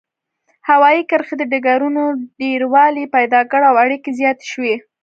هوايي 0.69 1.03
کرښې 1.09 1.35
او 1.45 1.49
ډګرونو 1.51 2.03
ډیروالی 2.39 3.05
پیدا 3.15 3.41
کړ 3.51 3.61
او 3.69 3.75
اړیکې 3.83 4.11
زیاتې 4.19 4.45
شوې. 4.51 4.75